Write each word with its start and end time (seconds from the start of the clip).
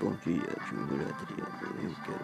Muito 0.00 0.06
bom 0.06 0.16
dia, 0.16 0.56
Júlia 0.62 1.10
Adriano. 1.10 1.74
Eu 1.74 1.96
quero. 2.02 2.19